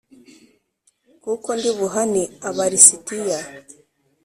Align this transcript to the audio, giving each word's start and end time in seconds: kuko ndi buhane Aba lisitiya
kuko 1.23 1.47
ndi 1.57 1.69
buhane 1.77 2.23
Aba 2.47 2.65
lisitiya 2.71 3.39